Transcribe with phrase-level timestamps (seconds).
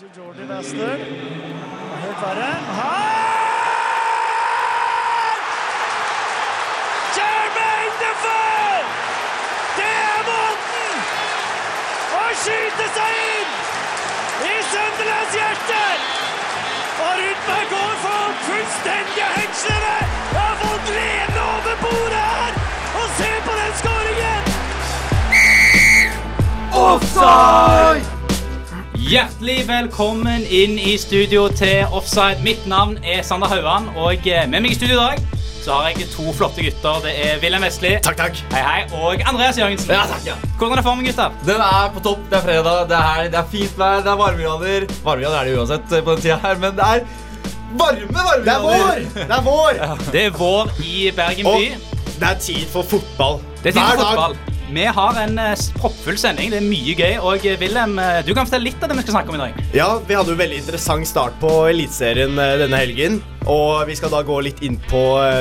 [0.00, 1.00] Jordi Bastard.
[2.02, 2.52] Helt verre.
[2.78, 3.40] Her!
[7.16, 8.78] Jermaine Defoe!
[9.76, 10.94] Det er måten
[12.16, 13.50] å skyte seg inn
[14.48, 15.82] i Sunderlands hjerte!
[17.04, 19.98] Og Rudberg går for fullstendige hengslene!
[20.32, 22.56] Har fått lene over bordet her!
[23.02, 24.42] Og se på den skåringen!
[26.86, 28.09] Offside!
[29.10, 32.44] Hjertelig velkommen inn i studio til Offside.
[32.46, 35.88] Mitt navn er Sander Hauan, og eh, med meg i studio i dag så har
[35.90, 37.00] jeg to flotte gutter.
[37.02, 38.38] Det er Wilhelm Vestli Takk, takk.
[38.52, 39.90] hei, hei, og Andreas Jørgensen.
[39.90, 40.36] Ja, takk, ja.
[40.60, 41.34] Hvordan er formen, gutter?
[41.48, 42.22] Den er på topp.
[42.30, 44.86] Det er fredag, det er helg, det er fint vær, det er varmegrader.
[45.08, 47.02] Varmegrader er det uansett eh, på den tida her, men det er
[47.82, 48.46] varme varmegrader.
[48.46, 49.02] Det er vår!
[49.16, 49.82] Det er vår!
[50.14, 51.66] Det er vår i Bergen by.
[51.74, 53.42] Og det er tid for fotball.
[53.58, 54.14] Det er tid for dag.
[54.14, 54.49] fotball.
[54.72, 56.52] Vi har en eh, proppfull sending.
[56.52, 57.16] Det er mye gøy.
[57.26, 59.40] Og eh, Wilhelm, eh, du kan fortelle litt av det vi skal snakke om i
[59.40, 59.56] dag.
[59.74, 63.18] Ja, Vi hadde jo veldig interessant start på Eliteserien denne helgen.
[63.50, 65.00] Og vi skal da gå litt inn på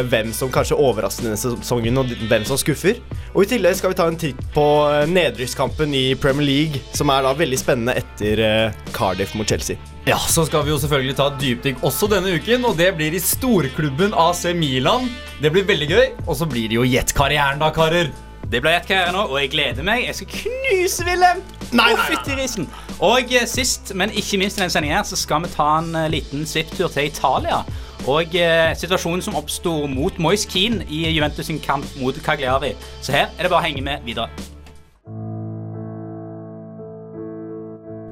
[0.09, 3.02] hvem som kanskje overrasker denne sesongen, og hvem som skuffer.
[3.35, 4.63] Og i tillegg skal vi ta en titt på
[5.11, 9.77] nedrykkskampen i Premier League, som er da veldig spennende etter Cardiff mot Chelsea.
[10.07, 13.22] Ja, Så skal vi jo selvfølgelig ta dypdykk også denne uken, og det blir i
[13.22, 15.11] storklubben AC Milan.
[15.44, 16.07] Det blir veldig gøy.
[16.25, 18.09] Og så blir det jo Jet-karrieren, da, karer.
[18.47, 20.07] Det blir ett karriere nå, og jeg gleder meg.
[20.07, 21.43] Jeg skal knuse Wilhelm.
[21.75, 22.67] Nei, nei, nei.
[23.05, 25.93] Og eh, sist, men ikke minst i denne sendingen her, så skal vi ta en
[25.95, 27.61] eh, liten svipptur til Italia.
[28.09, 32.73] Og eh, situasjonen som oppsto mot Moise Keane i Juventus sin kamp mot Cagliari.
[33.01, 34.31] Så her er det bare å henge med videre.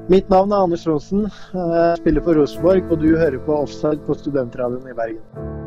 [0.08, 1.25] Mitt navn er Anders Aasen.
[1.52, 5.67] Jeg spiller for Rosenborg, og du hører på Offside på Studentradioen i Bergen.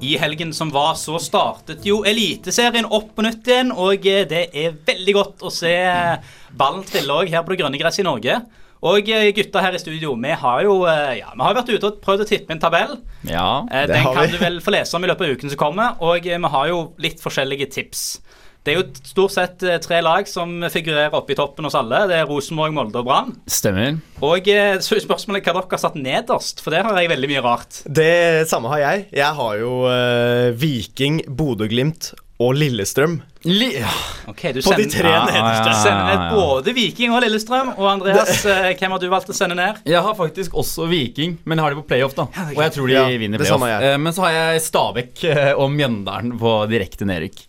[0.00, 3.70] I helgen som var, så startet jo Eliteserien opp på nytt igjen.
[3.72, 5.72] Og eh, det er veldig godt å se
[6.54, 8.36] ballen trille òg her på det grønne gresset i Norge.
[8.84, 11.88] Og eh, gutta her i studio, vi har jo eh, ja, vi har vært ute
[11.88, 12.98] og prøvd å tippe en tabell.
[13.30, 13.64] Ja.
[13.70, 14.34] Det Den kan vi.
[14.34, 15.96] du vel få lese om i løpet av uken som kommer.
[16.04, 18.04] Og vi har jo litt forskjellige tips.
[18.64, 21.98] Det er jo stort sett eh, tre lag som figurerer oppe i toppen hos alle.
[22.08, 23.34] Det er Rosenborg, Molde og Brann.
[23.50, 23.98] Stemmer.
[24.24, 27.28] Og eh, så er spørsmålet hva dere har satt nederst, for der har jeg veldig
[27.34, 27.82] mye rart.
[27.84, 29.04] Det samme har jeg.
[29.20, 33.18] Jeg har jo uh, Viking, Bodø-Glimt og Lillestrøm.
[33.44, 35.68] Li okay, Ok, du På de tre Ja, nederste.
[35.68, 35.78] ja, ja.
[35.84, 37.74] Sender ned både Viking og Lillestrøm.
[37.76, 38.58] Og Andreas, det.
[38.80, 39.84] hvem har du valgt å sende ned?
[39.92, 42.30] Jeg har faktisk også Viking, men jeg har de på playoff, da.
[42.32, 43.58] er Og jeg tror de Ja, vinner playoff.
[43.60, 44.00] samme har jeg.
[44.08, 45.26] Men så har jeg Stabæk
[45.60, 47.44] og Mjøndalen på direkte nedrykk.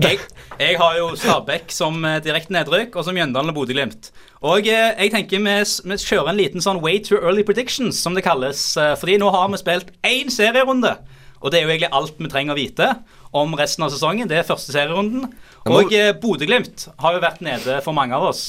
[0.00, 0.18] Jeg,
[0.56, 4.08] jeg har jo Stabæk som eh, direkte nedrykk, og som Mjøndalen og Bodø-Glimt.
[4.40, 5.56] Og eh, jeg tenker vi,
[5.90, 8.62] vi kjører en liten sånn way too early predictions, som det kalles.
[8.80, 10.94] eh, Fordi nå har vi spilt én serierunde.
[11.42, 12.88] Og det er jo egentlig alt vi trenger å vite
[13.36, 14.28] om resten av sesongen.
[14.30, 15.28] Det er første serierunden.
[15.68, 18.48] Og eh, Bodø-Glimt har jo vært nede for mange av oss.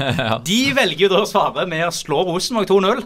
[0.48, 3.04] De velger jo da å svare med å slå Rosenborg 2-0.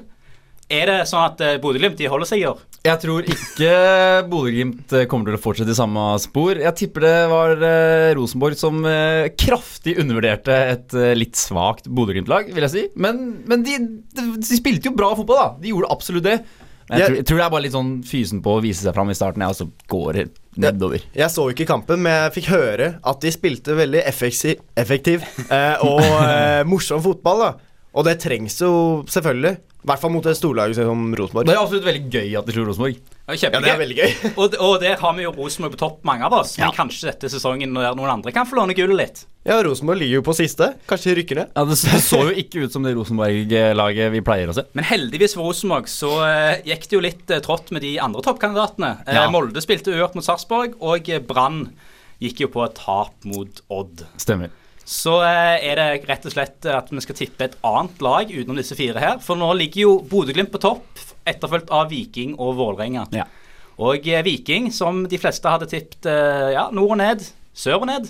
[0.69, 2.59] Er det sånn at eh, Bodø-Glimt holder seg i år?
[2.85, 3.71] Jeg tror ikke
[4.31, 6.61] Bodø-Glimt eh, kommer til å fortsette i samme spor.
[6.61, 8.83] Jeg tipper det var eh, Rosenborg som
[9.41, 12.85] kraftig undervurderte et litt svakt Bodø-Glimt-lag, vil jeg si.
[13.01, 13.79] Men, men de,
[14.13, 15.49] de, de spilte jo bra fotball, da.
[15.63, 16.39] De gjorde absolutt det.
[16.89, 18.85] Men jeg, Jeg- tror, jeg tror det er bare litt sånn fysen på å vise
[18.85, 20.27] seg fram i starten, ja, og så går det
[20.65, 21.03] nedover.
[21.17, 25.81] Jeg så ikke kampen, men jeg fikk høre at de spilte veldig effektiv, effektiv eh,
[25.85, 27.45] og eh, morsom fotball.
[27.45, 27.51] da
[27.99, 28.71] Og det trengs jo
[29.09, 29.57] selvfølgelig.
[29.79, 31.47] I hvert fall mot et storlag som Rosenborg.
[31.47, 32.97] Det er absolutt veldig gøy at de slo Rosenborg.
[33.29, 34.13] Ja, det er veldig gøy.
[34.41, 36.57] Og, og der har vi jo Rosenborg på topp, mange av oss.
[36.59, 36.75] Men Ja.
[36.75, 39.23] kanskje dette sesongen der noen andre kan få låne gullet litt.
[39.47, 40.73] Ja, Rosenborg ligger jo på siste.
[40.91, 41.53] Kanskje de rykker ned.
[41.55, 44.67] Ja, det, så jo ikke ut som det Rosenborg-laget vi pleier å se.
[44.77, 48.25] Men heldigvis for Rosenborg så eh, gikk det jo litt eh, trått med de andre
[48.27, 48.93] toppkandidatene.
[49.07, 49.29] Eh, Ja.
[49.33, 51.69] Molde spilte uavgjort mot Sarpsborg, og Brann
[52.23, 54.05] gikk jo på et tap mot Odd.
[54.19, 54.51] Stemmer.
[54.89, 58.57] Så eh, er det rett og slett at vi skal tippe et annet lag utenom
[58.57, 59.19] disse fire her.
[59.25, 63.05] For nå ligger jo Bodø-Glimt på topp, etterfulgt av Viking og Vålerenga.
[63.13, 63.27] Ja.
[63.85, 67.91] Og eh, Viking, som de fleste hadde tippet eh, ja, nord og ned, sør og
[67.91, 68.09] ned,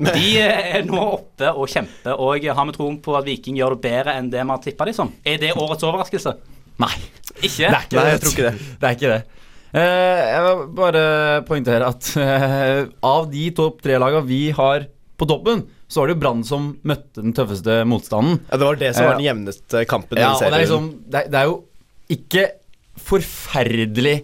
[0.00, 2.14] de eh, er nå oppe og kjemper.
[2.16, 4.86] Og har vi troen på at Viking gjør det bedre enn det vi har tippa
[4.88, 5.10] de som?
[5.26, 6.36] Er det årets overraskelse?
[6.80, 6.94] Nei.
[7.40, 7.66] Ikke?
[7.66, 8.70] Det er ikke Nei, jeg tror ikke det.
[8.80, 9.20] Det er ikke det.
[9.70, 11.02] Eh, jeg vil bare
[11.46, 14.88] poengtere at eh, av de topp tre lagene vi har
[15.20, 18.38] på toppen, så var det jo Brann som møtte den tøffeste motstanden.
[18.46, 20.18] Ja, Det var det som var den jevneste kampen.
[20.18, 21.56] i Ja, og det er, liksom, det, er, det er jo
[22.14, 22.44] ikke
[23.10, 24.16] forferdelig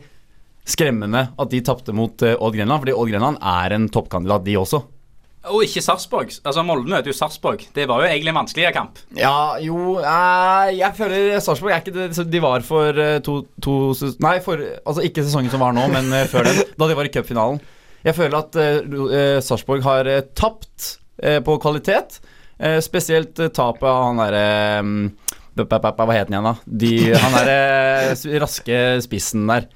[0.67, 4.57] skremmende at de tapte mot eh, Odd Grenland, fordi Odd Grenland er en toppkandidat, de
[4.59, 4.83] også.
[5.47, 6.33] Og ikke Sarpsborg.
[6.43, 7.63] Altså, Molde møter jo Sarpsborg.
[7.75, 8.99] Det var jo egentlig en vanskeligere kamp.
[9.15, 13.77] Ja, jo eh, Jeg føler Sarpsborg er ikke det de var for eh, to, to
[14.25, 16.63] Nei, for, altså ikke sesongen som var nå, men eh, før den.
[16.75, 17.63] Da de var i cupfinalen.
[18.07, 21.06] Jeg føler at eh, eh, Sarpsborg har eh, tapt eh,
[21.45, 22.21] på kvalitet.
[22.59, 24.45] Eh, spesielt eh, tapet av han derre
[25.57, 26.55] b- Hva heter han igjen, da?
[26.67, 27.57] De, han derre
[28.13, 29.67] eh, raske spissen der.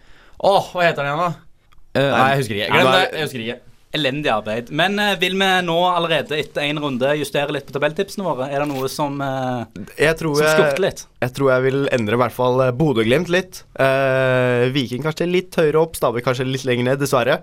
[0.40, 1.66] Åh, hva heter han igjen, da?
[1.90, 2.70] Eh, nei, jeg husker ikke.
[2.76, 3.02] Glem det.
[3.18, 3.58] Jeg husker ikke.
[3.98, 4.68] Elendig arbeid.
[4.78, 8.46] Men eh, vil vi nå allerede etter én runde justere litt på tabelltipsene våre?
[8.54, 11.02] Er det noe som, eh, som skurter litt?
[11.24, 13.64] jeg tror jeg vil endre i hvert fall eh, Bodø-Glimt litt.
[13.82, 17.40] Eh, Viking kanskje litt høyere opp, Stabæk kanskje litt lenger ned, dessverre.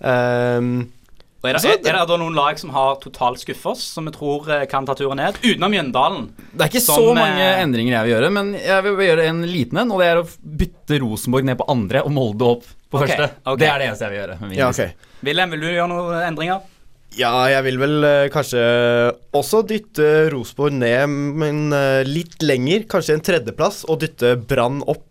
[0.00, 0.88] Ehm,
[1.40, 3.84] Og er, det, Altså, er, er det da noen lag som har totalt skuffet oss,
[3.94, 5.38] som vi tror eh, kan ta turen ned?
[5.40, 6.26] Utenom Mjøndalen.
[6.52, 9.28] Det er ikke Som, så mange eh, endringer jeg vil gjøre, men jeg vil gjøre
[9.30, 9.94] en liten en.
[9.94, 10.26] Og det er å
[10.60, 13.30] bytte Rosenborg ned på andre og Molde opp på okay, første.
[13.40, 13.62] Okay.
[13.62, 14.36] Det er det eneste jeg vil gjøre.
[14.58, 15.16] ja, okay.
[15.24, 16.68] Wilhelm, vil du gjøre noen endringer?
[17.18, 18.60] Ja, jeg vil vel eh, kanskje
[19.34, 22.84] også dytte Rosenborg ned, men eh, litt lenger.
[22.90, 25.08] Kanskje en tredjeplass, og dytte Brann opp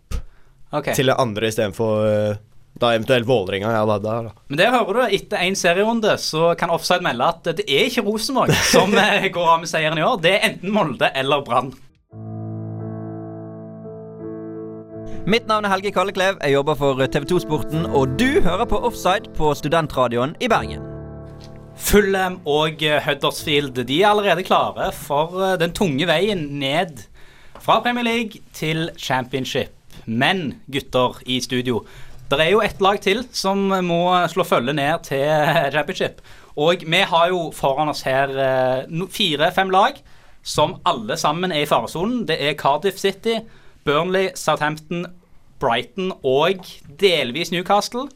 [0.94, 2.40] til det andre istedenfor uh,
[2.80, 3.72] da eventuelt Vålerenga.
[3.74, 4.32] Ja, da, da.
[4.48, 5.02] Men det hører du.
[5.16, 9.54] Etter én serierunde så kan Offside melde at det er ikke Rosenborg som eh, går
[9.56, 10.20] av med seieren i år.
[10.24, 11.74] Det er enten Molde eller Brann.
[15.30, 16.38] Mitt navn er Helge Kalleklev.
[16.40, 20.86] Jeg jobber for TV 2-sporten, og du hører på Offside på Studentradioen i Bergen.
[21.80, 27.04] Fulham og eh, Huddersfield de er allerede klare for eh, den tunge veien ned
[27.60, 29.76] fra Premier League til Championship.
[30.06, 31.84] Men gutter i studio,
[32.38, 35.24] det er jo ett lag til som må slå følge ned til
[35.74, 36.20] Championship.
[36.60, 39.98] Og vi har jo foran oss her eh, fire-fem lag
[40.42, 42.24] som alle sammen er i faresonen.
[42.28, 43.38] Det er Cardiff City,
[43.84, 45.06] Burnley, Southampton,
[45.60, 46.64] Brighton og
[47.00, 48.06] delvis Newcastle.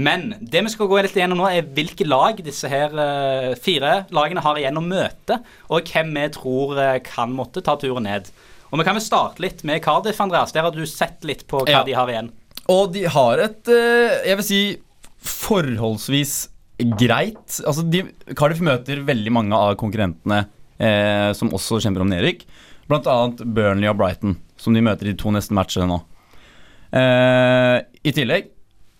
[0.00, 4.04] Men det vi skal gå litt igjennom nå, er hvilke lag disse her eh, fire
[4.14, 8.30] lagene har igjen å møte, og hvem vi tror eh, kan måtte ta turen ned.
[8.70, 10.52] Og Vi kan vel starte litt med Cardiff, Andreas.
[10.54, 11.82] Der har du sett litt på hva Ja.
[11.84, 12.30] de har igjen.
[12.70, 14.62] Og de har et, eh, jeg vil si,
[15.20, 16.34] forholdsvis
[16.96, 18.06] greit Altså, de,
[18.38, 20.46] Cardiff møter veldig mange av konkurrentene
[20.80, 22.46] eh, som også kjemper om nedrykk.
[22.88, 25.98] Blant annet Burnley og Brighton, som de møter i de to neste matchene nå.
[26.96, 27.76] Eh,
[28.06, 28.48] I tillegg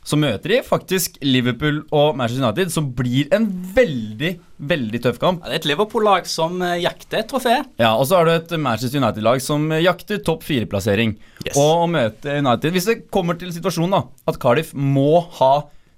[0.06, 4.31] så møter de faktisk Liverpool og Manchester United, som blir en veldig,
[4.70, 5.43] veldig tøff kamp.
[5.44, 7.58] Ja, det er et Liverpool-lag som eh, jakter et trofé.
[7.81, 11.17] Ja, Og så har du et Manchester United-lag som jakter topp fire-plassering.
[11.44, 11.55] Yes.
[11.61, 14.02] Og å møte United Hvis det kommer til situasjonen da
[14.32, 15.52] at Cardiff må ha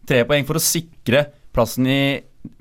[0.08, 2.02] tre poeng for å sikre plassen i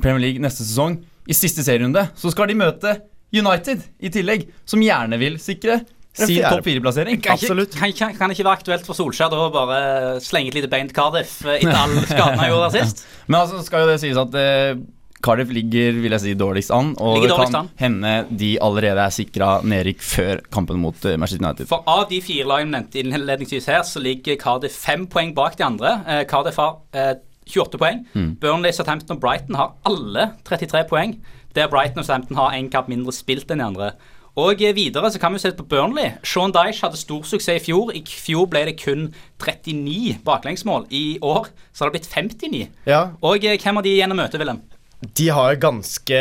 [0.02, 2.96] Premier League neste sesong, i siste serierunde, så skal de møte
[3.32, 5.80] United i tillegg, som gjerne vil sikre
[6.14, 7.22] sin topp fire-plassering.
[7.24, 7.76] Kan Absolutt.
[7.78, 9.82] kan, kan, kan ikke være aktuelt for Solskjær da å bare
[10.24, 13.06] slenge et lite bein til Cardiff eh, etter all skaden han gjorde der sist.
[13.28, 14.82] Men altså skal jo det sies at eh,
[15.22, 17.68] Cardiff ligger vil jeg si, dårligst an, og det kan an.
[17.80, 21.70] hende de allerede er sikra nedrykk før kampen mot eh, Manchester United.
[21.70, 25.68] For av de fire lagene nevnte innledningsvis her, så ligger Cardiff fem poeng bak de
[25.68, 26.00] andre.
[26.08, 27.14] Eh, Cardiff har eh,
[27.52, 28.04] 28 poeng.
[28.42, 31.16] Burnley, Southampton og Brighton har alle 33 poeng.
[31.56, 33.90] Der Brighton og Southampton har en kamp mindre spilt enn de andre.
[34.40, 36.14] Og videre så kan vi se på Burnley.
[36.24, 37.92] Sean Dyche hadde stor suksess i fjor.
[37.92, 39.10] I fjor ble det kun
[39.44, 40.86] 39 baklengsmål.
[40.90, 42.68] I år så har det blitt 59.
[42.88, 44.62] Ja, Og eh, hvem har de igjen å møte, Willem?
[45.02, 46.18] De har ganske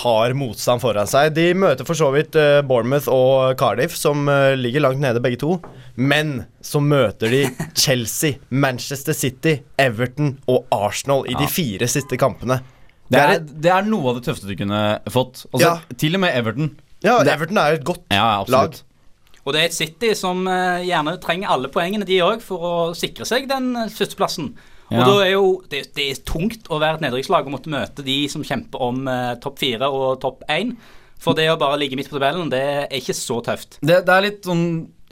[0.00, 1.32] hard motstand foran seg.
[1.34, 5.40] De møter for så vidt eh, Bournemouth og Cardiff, som eh, ligger langt nede begge
[5.42, 5.56] to.
[5.98, 7.42] Men så møter de
[7.82, 12.62] Chelsea, Manchester City, Everton og Arsenal i de fire siste kampene.
[13.10, 15.42] Det er er, det er noe av det tøffeste du kunne fått.
[15.50, 15.98] Altså, Ja.
[15.98, 16.70] Til og med Everton.
[17.06, 18.76] Ja, Everton er et godt Ja, lag.
[19.40, 22.74] Og det er et City som eh, gjerne trenger alle poengene, de òg, for å
[22.96, 24.52] sikre seg den førsteplassen.
[24.90, 25.00] Ja.
[25.00, 28.04] Og da er jo det, det er tungt å være et nedrykkslag og måtte møte
[28.04, 30.74] de som kjemper om eh, topp fire og topp én.
[31.20, 33.78] For det å bare ligge midt på tabellen, det er ikke så tøft.
[33.84, 34.64] Det, det er litt sånn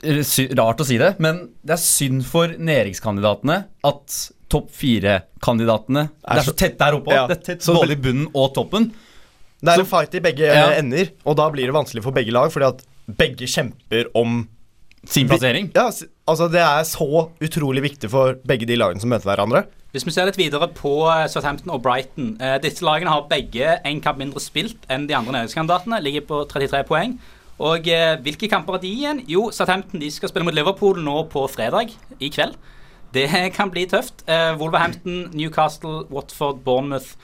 [0.03, 0.21] eh,
[0.59, 6.47] rart å si det, men det er synd for nedrykkskandidatene at topp fire-kandidatene Det er
[6.47, 7.13] så tett der oppe.
[7.13, 7.27] Ja.
[7.29, 8.89] Det er tett Så både i bunnen og toppen.
[9.61, 10.69] Det er Så- en fight i begge Ja.
[10.79, 12.85] ender, og da blir det vanskelig for begge lag, fordi at
[13.17, 14.47] begge kjemper om
[15.05, 15.71] Sin plassering.
[15.73, 15.89] Ja,
[16.27, 19.65] altså Det er så utrolig viktig for begge de lagene som møter hverandre.
[19.93, 23.79] Hvis vi ser litt videre på eh, Southampton og Brighton eh, Disse lagene har begge
[23.85, 26.01] en kamp mindre spilt enn de andre nedrykkskandidatene.
[26.03, 27.17] Ligger på 33 poeng.
[27.59, 29.23] Og eh, hvilke kamper er de igjen?
[29.27, 32.53] Jo, Southampton de skal spille mot Liverpool nå på fredag i kveld.
[33.13, 33.25] Det
[33.57, 34.21] kan bli tøft.
[34.27, 37.15] Eh, Wolverhampton, Newcastle, Watford, Bournemouth,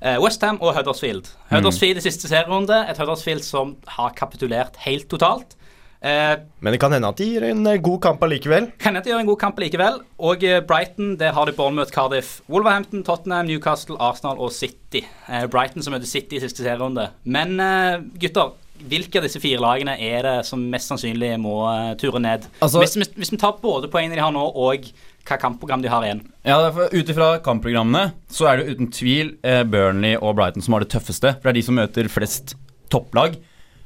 [0.00, 1.26] Westham og Huddersfield.
[1.50, 2.76] Huddersfield i siste serierunde.
[2.90, 5.56] Et Huddersfield som har kapitulert helt totalt.
[6.00, 8.68] Eh, Men det kan hende at de gjør en eh, god kamp allikevel.
[8.78, 9.96] kan hende de gjør en god kamp likevel.
[10.22, 15.02] Og eh, Brighton, der har de Bournemouth, Cardiff, Wolverhampton, Tottenham, Newcastle, Arsenal og City.
[15.28, 17.08] Eh, Brighton som møter City i siste serierunde.
[17.24, 21.96] Men eh, gutter, hvilke av disse fire lagene er det som mest sannsynlig må eh,
[21.98, 22.46] ture ned?
[22.62, 24.86] Altså- hvis, vi, hvis vi tar både poengene de har nå, og
[25.28, 26.22] hva kampprogram de har igjen.
[26.46, 30.76] Ja, derfor Ut ifra kampprogrammene så er det uten tvil eh, Burnley og Brighton som
[30.76, 31.34] har det tøffeste.
[31.36, 32.56] For det er de som møter flest
[32.92, 33.36] topplag.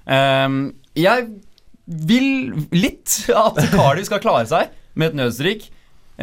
[0.06, 1.28] Um, jeg
[1.86, 5.68] vil litt at Cardiff skal klare seg med et nødstrik,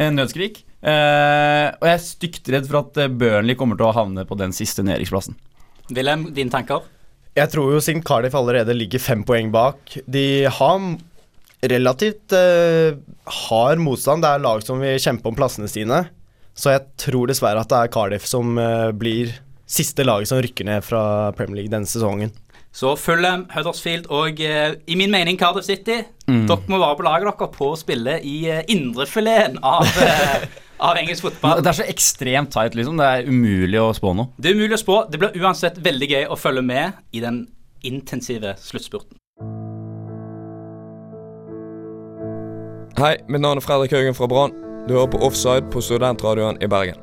[0.00, 0.62] en nødskrik.
[0.80, 4.38] Uh, og jeg er stygt redd for at eh, Burnley kommer til å havne på
[4.40, 5.36] den siste nedrykksplassen.
[5.90, 6.86] Wilhelm, dine tanker?
[7.36, 10.80] Jeg tror jo siden Cardiff allerede ligger fem poeng bak De har
[11.62, 12.96] relativt eh,
[13.48, 14.24] hard motstand.
[14.24, 16.04] Det er lag som vil kjempe om plassene sine.
[16.56, 19.34] Så jeg tror dessverre at det er Cardiff som eh, blir
[19.70, 21.02] siste laget som rykker ned fra
[21.36, 22.32] Premier League denne sesongen.
[22.72, 26.00] Så Fulham, Huddersfield og eh, i min mening Cardiff City.
[26.30, 30.44] Dere må være på laget dere på å spille i uh, indrefileten av, eh,
[30.78, 31.64] av engelsk fotball.
[31.64, 33.00] Det er så ekstremt tight, liksom.
[33.00, 34.30] Det er umulig å spå noe.
[34.38, 35.00] Det er umulig å spå.
[35.10, 37.42] Det blir uansett veldig gøy å følge med i den
[37.86, 39.19] intensive sluttspurten.
[43.00, 44.52] Hei, mitt navn er Fredrik Haugen fra Brann.
[44.84, 46.98] Du hører på Offside på Studentradioen i Bergen.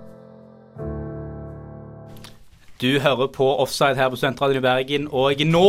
[2.77, 5.63] Du hører på Offside her på Studentradioen i Bergen, og nå,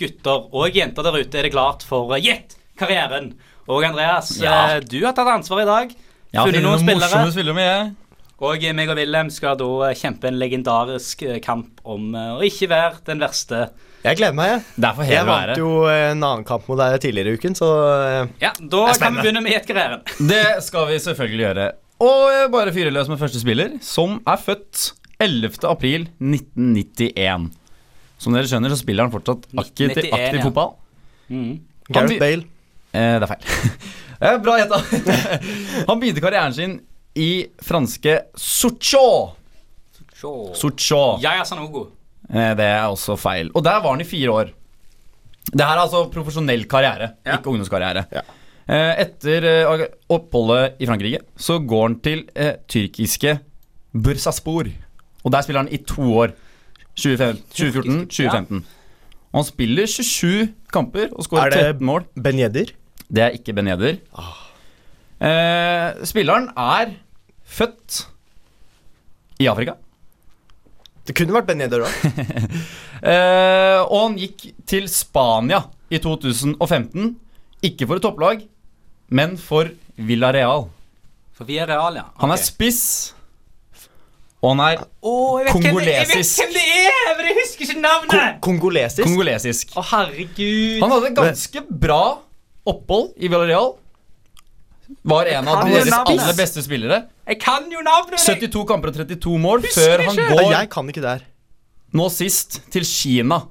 [0.00, 3.32] gutter og jenter der ute, er det klart for eh, Gjett karrieren.
[3.64, 4.74] Og Andreas, Ja.
[4.74, 5.94] eh, du har tatt ansvar i dag.
[6.34, 7.08] Ja, funnet noen noen spillere.
[7.08, 7.92] morsomme spillere med, jeg.
[8.42, 12.66] Og meg og Wilhelm skal da kjempe en legendarisk eh, kamp om eh, å ikke
[12.72, 13.68] være den verste.
[14.02, 15.04] Jeg gleder meg, jeg.
[15.12, 17.68] Jeg vant jo eh, en annen kamp mot deg tidligere i uken, så
[18.42, 20.02] Ja, da kan vi begynne med Gjett karrieren.
[20.32, 21.66] Det skal vi selvfølgelig gjøre.
[22.04, 24.88] Og bare fyre løs med første spiller, som er født
[25.22, 25.60] 11.
[25.70, 27.52] april 1991.
[28.18, 30.48] Som dere skjønner, så spiller han fortsatt aktiv, 1991, aktiv ja.
[30.48, 30.74] fotball.
[31.30, 31.46] Han
[31.94, 32.48] Gareth Bale.
[32.94, 33.86] Eh, det er feil.
[34.44, 34.82] bra gjetta.
[35.88, 36.76] han begynte karrieren sin
[37.16, 38.18] i franske.
[41.22, 41.88] Yaya Sanogo.
[42.30, 43.50] Eh, det er også feil.
[43.54, 44.52] Og der var han i fire år.
[45.52, 47.36] Det her er altså profesjonell karriere, Ja.
[47.36, 48.04] ikke ungdomskarriere.
[48.12, 48.22] Ja.
[48.66, 53.38] Eh, etter eh, oppholdet i Frankrike så går han til eh, tyrkiske
[53.92, 54.70] Bursaspor.
[55.24, 56.32] Og der spiller han i to år.
[56.96, 58.62] 2014-2015.
[59.34, 62.04] Og han spiller 27 kamper og Er skårer det- 13 mål.
[62.16, 62.72] Ben Yedder.
[63.12, 63.98] Det er ikke Ben Yedder.
[65.20, 66.94] Eh, spilleren er
[67.44, 68.04] født
[69.42, 69.76] i Afrika.
[71.04, 72.54] Det kunne vært Beneder da òg.
[73.04, 75.58] Eh, og han gikk til Spania
[75.92, 77.10] i 2015.
[77.64, 78.46] Ikke for et topplag,
[79.12, 79.68] men for
[80.00, 80.66] Villarreal.
[81.36, 82.06] For Villarreal, real, ja.
[82.22, 82.80] Han er spiss,
[84.40, 87.36] og han er oh, jeg vet hvem det- Jeg vet hvem det er, men jeg
[87.42, 88.40] husker ikke navnet!
[88.44, 89.04] Kongolesisk.
[89.08, 89.72] kongolesisk.
[89.76, 90.82] Å, herregud.
[90.84, 92.02] Han hadde et ganske bra
[92.68, 93.74] opphold i Villarreal.
[95.04, 97.02] Var en av deres aller beste spillere.
[97.26, 98.20] Jeg kan jo navnet!
[98.20, 100.28] 72 kamper og 32 mål Husker før han ikke.
[100.28, 101.24] Ja, går jeg kan ikke det her.
[101.94, 103.42] nå sist til Kina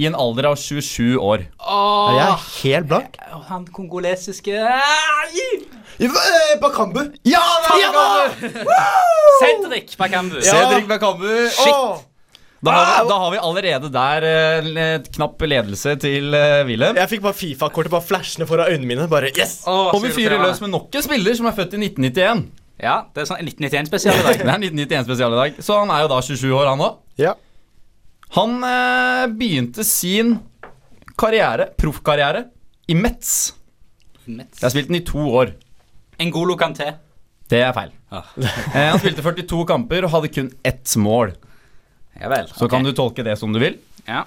[0.00, 1.44] i en alder av 27 år.
[1.60, 3.16] Åh, Jeg er helt blank.
[3.50, 4.56] Han kongolesiske
[6.00, 7.00] Eh, Bakambu!
[7.28, 8.26] Ja, det Ja!
[9.42, 10.40] Cedric Bakambu.
[10.42, 11.26] Cedric Bakambu.
[11.50, 12.06] Shit.
[12.60, 16.98] Da har, vi, da har vi allerede der eh, knapp ledelse til eh, Wilhelm.
[17.00, 19.06] Jeg fikk bare Fifa-kortet bare flashende foran øynene mine.
[19.08, 19.62] Bare yes!
[19.64, 22.42] Åh, Og vi fyrer løs med nok en spiller som er født i 1991.
[22.80, 24.36] Ja, det er sånn 1991-spesial i dag.
[24.44, 27.00] Det er 1991 spesial i dag, så han er jo da 27 år, han òg.
[27.20, 27.34] Ja.
[28.36, 30.36] Han eh, begynte sin
[31.20, 32.46] karriere, proffkarriere,
[32.88, 33.52] i Metz.
[34.28, 34.60] Mets.
[34.60, 35.54] Jeg har spilt den i to år.
[36.20, 36.92] En god lokanté.
[37.50, 37.92] Det er feil.
[38.12, 38.28] Ah.
[38.40, 41.32] Eh, han spilte 42 kamper og hadde kun ett mål.
[42.18, 42.50] Ja vel.
[42.50, 43.78] Så kan du tolke det som du vil.
[44.08, 44.24] Ja.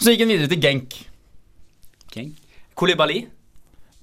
[0.00, 0.96] Så gikk han videre til Genk.
[2.14, 2.34] Genk.
[2.74, 3.22] Kolibali.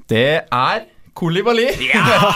[0.10, 0.86] Det er
[1.18, 1.68] Kolibali.
[1.92, 2.32] Ja!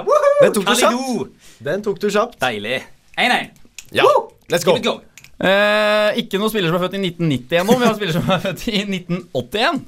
[0.40, 1.28] Den tok du
[1.60, 2.38] Den tok du kjapt.
[2.40, 2.80] Deilig.
[3.20, 3.50] 1-1.
[3.92, 4.06] Ja.
[4.50, 4.78] Let's go.
[4.80, 5.00] Go.
[5.40, 8.26] Eh, ikke noen spiller som er født i 1990 ennå, vi har en spiller som
[8.28, 9.78] er født i 1981.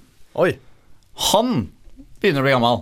[0.45, 0.51] Oi.
[1.33, 1.51] Han
[2.23, 2.79] begynner å bli gammel.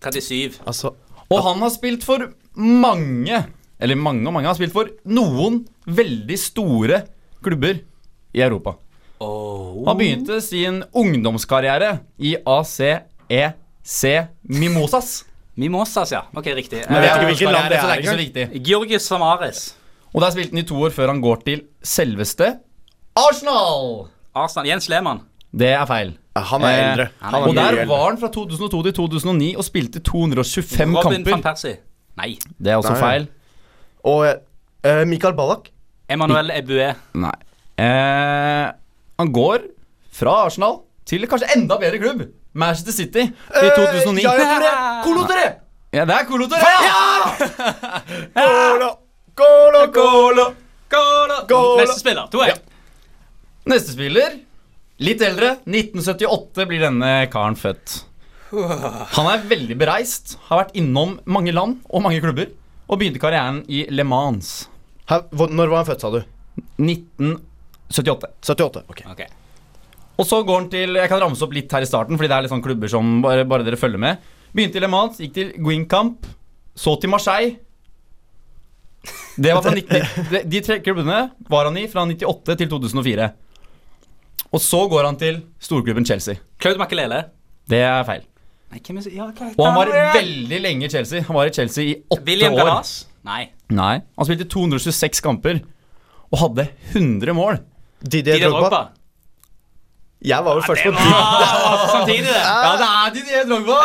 [0.00, 0.60] 37.
[0.70, 0.92] Altså
[1.30, 3.42] Og han har spilt for mange,
[3.80, 7.02] eller mange og mange, har spilt for noen veldig store
[7.42, 7.80] klubber
[8.34, 8.76] i Europa.
[9.20, 9.84] Oh.
[9.86, 15.24] Han begynte sin ungdomskarriere i ACEC Mimosas.
[15.60, 16.22] Mimosas, ja.
[16.36, 16.84] Ok, riktig.
[16.88, 18.62] Men jeg vet Eh, ikke hvilket land det så det er er ikke så viktig.
[18.66, 19.74] Georgis Samaris
[20.14, 22.56] Og der spilte han i to år før han går til selveste
[23.16, 24.08] Arsenal.
[24.34, 24.66] Arsenal.
[24.66, 25.20] Jens Lehmann.
[25.52, 26.14] Det er feil.
[26.36, 27.08] Han er Eh, eldre.
[27.20, 27.86] han er Og er der eldre.
[27.88, 31.42] var han fra 2002 til 2009 og spilte 225 Robin van.
[31.42, 31.76] Persie.
[32.16, 32.38] Nei.
[32.62, 33.00] Det er også Nei.
[33.00, 33.28] feil.
[34.08, 35.70] Og eh, Mikael Ballack.
[36.10, 36.90] Emanuel Ebue.
[37.22, 37.34] Nei.
[37.80, 38.66] Eh,
[39.20, 39.66] han går
[40.16, 42.24] fra Arsenal til kanskje enda bedre klubb.
[42.52, 44.18] Manchester City i 2009.
[44.18, 44.72] Eh, Ja, ja, Touré!
[45.06, 45.48] Kolo Touré!
[45.90, 46.66] Ja, det er Colo Touré!
[48.34, 48.90] Kolo,
[49.34, 50.44] Kolo, Kolo
[50.90, 52.28] Kolo, Kolo Neste spiller.
[52.32, 52.60] 2-1.
[53.70, 54.36] Neste spiller,
[55.02, 55.52] litt eldre.
[55.66, 58.00] 1978 blir denne karen født.
[58.50, 62.48] Han er veldig bereist, har vært innom mange land og mange klubber,
[62.90, 64.68] og begynte karrieren i Le Mans.
[65.10, 66.20] Hæ, Når var han født, sa du?
[66.82, 68.32] 1978.
[68.42, 68.82] 78.
[68.90, 69.22] ok Ok.
[70.20, 72.36] Og så går han til Jeg kan ramse opp litt her i starten, fordi det
[72.36, 74.20] er litt sånn klubber som bare, bare dere følger med.
[74.52, 76.26] Begynte i Le Mans, gikk til Guingamp,
[76.76, 77.56] så til Marseille.
[79.40, 83.30] Det var fra 90, de, de tre klubbene var han i fra 98 til 2004.
[84.50, 86.42] Og så går han til storklubben Chelsea.
[86.60, 87.22] Claude Makelele.
[87.70, 88.26] Det er feil.
[88.70, 91.24] Nei, hvem er så, Ja, hva Og han var veldig lenge i Chelsea.
[91.26, 92.62] Han var i Chelsea i åtte William år.
[92.64, 92.92] Galas?
[93.26, 93.42] Nei.
[93.74, 95.60] Nei, Han spilte 226 kamper
[96.30, 97.58] og hadde 100 mål.
[98.00, 98.60] Didier Drogba.
[98.68, 98.82] Drogba.
[100.22, 102.36] Jeg var jo først på Det var samtidig, det.
[102.36, 103.80] Ja, det er Didier Drogba!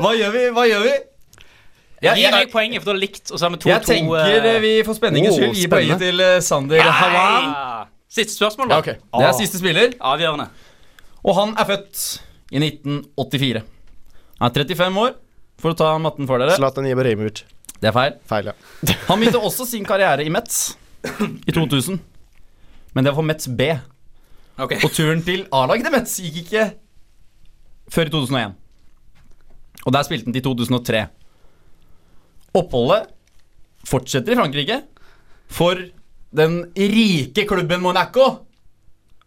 [0.00, 0.44] Hva gjør vi?
[0.56, 0.92] Hva gjør vi?
[2.00, 4.46] Jeg, Gi meg poenget, for da likt, og så har vi to jeg to, tenker
[4.48, 7.50] eh, vi for spenningens skyld gir poenget til eh, Sander Hawan.
[8.08, 8.78] Siste spørsmål, da.
[8.78, 8.94] Ja, okay.
[9.20, 10.46] Det er siste spiller, Avgjørende.
[11.22, 12.00] og han er født
[12.50, 13.62] i 1984.
[14.40, 15.14] Han er 35 år,
[15.60, 16.56] for å ta matten for dere.
[16.58, 17.44] Zlatan Ibrahimovic.
[17.80, 18.16] Det er feil.
[18.28, 18.54] Feil, ja.
[19.08, 20.74] Han begynte også sin karriere i Metz
[21.46, 22.00] i 2000.
[22.94, 23.70] Men det var for Metz B.
[24.60, 24.74] Ok.
[24.84, 26.64] Og turen til A-laget til Metz gikk ikke
[27.90, 28.56] før i 2001.
[29.86, 31.04] Og der spilte han til 2003.
[32.60, 33.08] Oppholdet
[33.88, 34.80] fortsetter i Frankrike
[35.50, 35.78] for
[36.36, 38.26] den rike klubben Monaco.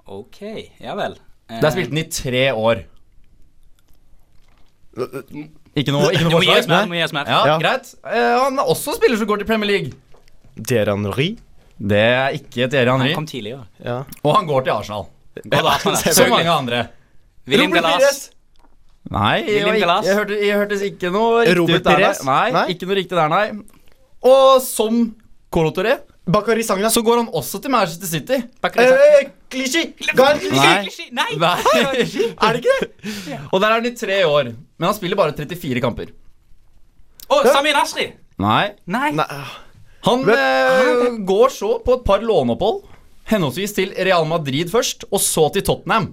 [0.05, 0.41] Ok,
[0.83, 1.15] ja vel.
[1.49, 2.83] Eh, Der spilte han i tre år.
[4.93, 6.67] Ikke noe, ikke noe forslag?
[6.69, 6.97] mer.
[7.01, 7.27] yes, oss.
[7.27, 7.57] Ja, Ja.
[7.59, 7.93] greit.
[8.05, 9.91] Uh, han er også spiller som går til Premier League.
[10.67, 11.29] Thierry Ri.
[11.81, 13.15] Det er ikke Thierry Han Henry.
[13.15, 14.03] kom tidlig Ja.
[14.23, 15.05] Og han går til Arsenal.
[16.13, 16.87] Som mange andre.
[17.47, 18.29] William Galas.
[19.11, 22.23] Nei, jeg, jeg, hørte, jeg hørtes ikke noe riktig Robert ut der.
[22.23, 22.63] Nei, Nei?
[22.71, 23.49] ikke noe riktig der, nei.
[24.23, 25.01] Og som
[25.51, 26.87] Colo Touré, Bakary Sagna.
[26.89, 28.39] så går han også til Manchester City.
[28.79, 29.83] Eh, Klisjé!
[30.15, 30.87] Nei.
[31.11, 31.35] Nei!
[31.35, 31.57] Nei.
[32.47, 33.39] Er det ikke det?
[33.51, 34.53] Og der er han i tre år.
[34.83, 36.09] Men han spiller bare 34 kamper.
[37.31, 38.09] Å, Samir Nasri!
[38.43, 38.73] Nei.
[38.83, 39.13] Nei.
[39.15, 39.27] Nei.
[40.03, 42.81] Han eh, går så på et par låneopphold.
[43.31, 46.09] Henholdsvis til Real Madrid først, og så til Tottenham.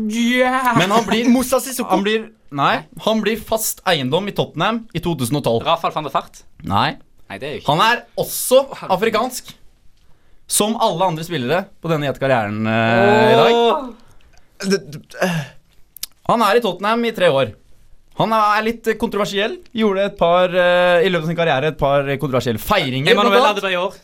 [0.00, 0.72] Yeah.
[0.80, 1.92] Men han blir, Moussa Sissoko.
[1.92, 2.24] han blir
[2.56, 5.60] Nei, han blir fast eiendom i Tottenham i 2012.
[5.68, 6.40] Rafael van der Fart?
[6.64, 6.88] Nei.
[7.28, 9.52] Nei, det er ikke Han er også afrikansk.
[10.50, 14.80] Som alle andre spillere på denne gjettkarrieren eh, i dag.
[16.26, 17.54] Det- det- Han er i Tottenham i tre år.
[18.20, 19.58] Han er litt eh, kontroversiell.
[19.72, 23.12] Gjorde et par uh, i løpet av sin karriere et par eh, kontroversielle feiringer.
[23.14, 23.64] Emanuel blant annet.
[23.64, 23.94] Adebayor.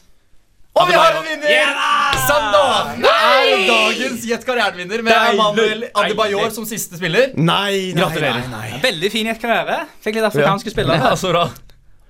[0.77, 1.51] Og vi har en vinner!
[1.51, 2.17] Yeah!
[2.27, 2.97] Sandor!
[3.01, 5.15] er dagens Gjett karrierevinner med.
[5.33, 7.31] Emanuel Adebayor som siste spiller.
[7.37, 8.43] Nei, nei, Gratulerer.
[8.51, 8.81] nei, nei.
[8.85, 9.87] Veldig fin i et karriere.
[10.05, 11.01] Fikk litt afrikanske spillere.
[11.01, 11.47] Ja, så bra.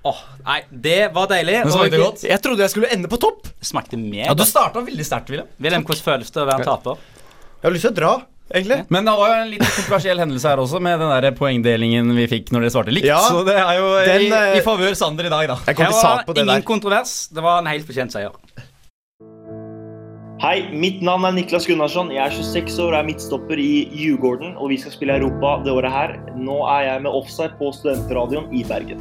[0.07, 1.61] Åh, nei, det var deilig.
[1.66, 2.25] Det smakte godt.
[2.27, 3.51] Jeg trodde jeg skulle ende på topp.
[3.62, 5.49] Smakte Ja, du starta veldig sterkt, William.
[5.59, 6.99] Wilhelm, hvordan føles det å være en taper?
[7.57, 8.12] Jeg har lyst til å dra,
[8.52, 8.78] egentlig.
[8.88, 12.28] Men det var jo en liten kontroversiell hendelse her også, med den der poengdelingen vi
[12.30, 13.09] fikk når dere svarte likt.
[13.09, 15.59] Ja, så det er jo den, i, eh, i favør Sander i dag, da.
[15.66, 16.66] Jeg kom var sak på det ingen der.
[16.66, 17.18] kontrovers.
[17.28, 18.35] Det var en helt fortjent seier.
[20.37, 22.11] Hei, mitt navn er Niklas Gunnarsson.
[22.12, 25.72] Jeg er 26 år og er midtstopper i Djurgården, og vi skal spille Europa det
[25.72, 26.12] året her.
[26.37, 29.00] Nå er jeg med offside på Studentradioen i Bergen.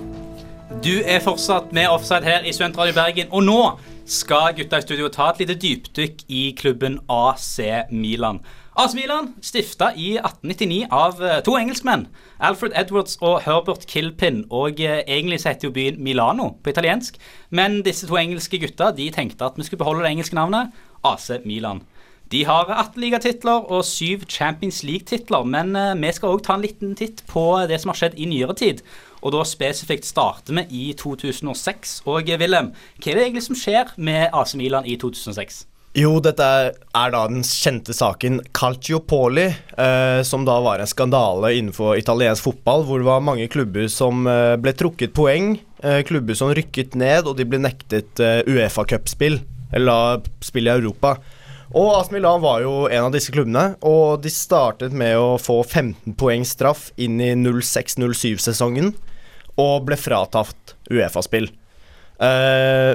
[0.80, 3.60] Du er fortsatt med offside her i Studentradio Bergen, og nå
[4.08, 7.60] skal gutta i studio ta et lite dypdykk i klubben AC
[7.92, 8.40] Milan.
[8.76, 12.10] AC Milan stifta i 1899 av eh, to engelskmenn,
[12.44, 14.42] Alfred Edwards og Herbert Kilpin.
[14.52, 17.16] Og eh, egentlig så heter jo byen Milano på italiensk,
[17.56, 20.76] men disse to engelske gutta de tenkte at vi skulle beholde det engelske navnet
[21.08, 21.86] AC Milan.
[22.34, 26.66] De har 18 ligatitler og 7 Champions League-titler, men eh, vi skal òg ta en
[26.66, 28.82] liten titt på det som har skjedd i nyere tid.
[29.24, 32.02] Og da spesifikt starter vi i 2006.
[32.12, 35.64] Og Wilhelm, hva er det egentlig som skjer med AC Milan i 2006?
[35.96, 39.46] Jo, dette er, da den kjente saken Calciopoli,
[39.80, 44.28] eh, som da var en skandale innenfor italiensk fotball, hvor det var mange klubber som
[44.28, 49.40] eh, ble trukket poeng, eh, klubber som rykket ned, og de ble nektet eh, Uefa-cupspill,
[49.80, 51.14] eller spill i Europa.
[51.72, 55.62] Og AS Milan var jo en av disse klubbene, og de startet med å få
[55.64, 58.92] 15 poeng straff inn i 06-07-sesongen,
[59.64, 61.48] og ble fratatt Uefa-spill.
[62.20, 62.94] Eh,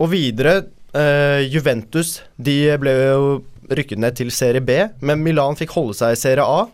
[0.00, 0.62] og videre
[0.94, 3.30] eh, Juventus de ble jo
[3.68, 6.66] rykket ned til serie B, men Milan fikk holde seg i serie A.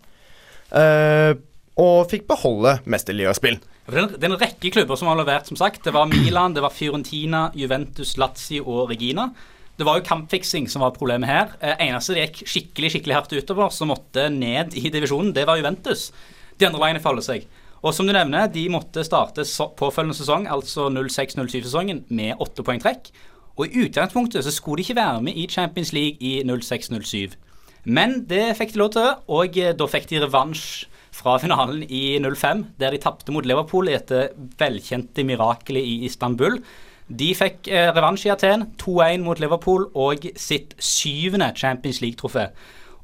[0.74, 1.34] Uh,
[1.78, 3.58] og fikk beholde mesterligaspill.
[3.86, 5.82] Det er en- rekke klubber som har levert, som sagt.
[5.82, 9.32] Det var Milan, det var Fiorentina, Juventus, Lazio og Regina.
[9.76, 11.48] Det var jo kampfiksing som var problemet her.
[11.60, 15.56] Eh, eneste det gikk skikkelig skikkelig hardt utover, som måtte ned i divisjonen, det var
[15.56, 16.12] Juventus.
[16.58, 17.46] De andre veiene faller seg.
[17.82, 19.42] Og som du nevner, de måtte starte
[19.76, 23.10] påfølgende sesong, altså 06-07-sesongen, med åtte poeng trekk.
[23.56, 27.36] Og i utgangspunktet så skulle de ikke være med i Champions League i 06-07.
[27.84, 32.18] Men det fikk de lov til, og eh, da fikk de revansj fra finalen i
[32.18, 36.58] 05, der de tapte mot Liverpool i dette velkjente mirakelet i Istanbul.
[37.08, 42.48] De fikk eh, revansj i Aten, 2-1 mot Liverpool, og sitt syvende Champions League-trofé.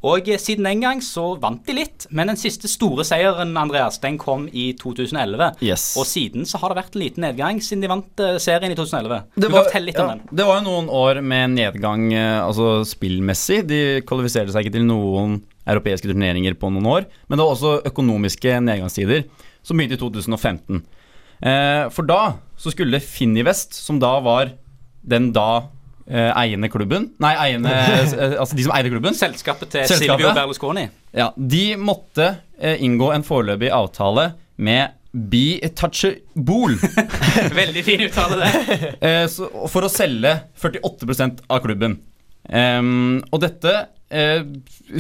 [0.07, 4.17] Og siden den gang så vant de litt, men den siste store seieren Andreas, den
[4.21, 5.61] kom i 2011.
[5.61, 5.91] Yes.
[6.01, 8.79] Og siden så har det vært en liten nedgang siden de vant eh, serien i
[8.79, 9.19] 2011.
[9.37, 10.23] Det var, litt ja, om den.
[10.41, 13.61] det var jo noen år med nedgang eh, altså spillmessig.
[13.69, 17.11] De kvalifiserte seg ikke til noen europeiske turneringer på noen år.
[17.29, 19.27] Men det var også økonomiske nedgangstider,
[19.61, 20.81] som begynte i 2015.
[21.41, 22.23] Eh, for da
[22.61, 24.55] så skulle Finnivest, som da var
[25.05, 25.67] den da
[26.11, 29.15] eiende klubben Nei, eiende eh, Altså de som eide klubben.
[29.15, 30.25] Selskapet til Selskapet?
[30.25, 30.87] Silvio Berlusconi.
[31.17, 36.77] Ja, De måtte eh, inngå en foreløpig avtale med Be-touchable.
[37.61, 38.91] Veldig fin uttale, det.
[39.07, 41.97] Eh, så, for å selge 48% av klubben.
[42.51, 43.73] Um, og dette
[44.11, 44.43] eh,